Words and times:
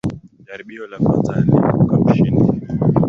Jaribio 0.47 0.87
la 0.87 0.97
kwanza 0.97 1.33
aliibuka 1.35 1.99
mshindi. 1.99 2.43